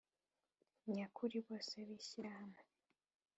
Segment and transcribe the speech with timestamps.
[0.93, 2.61] nyakuri bose b Ishyirahamwe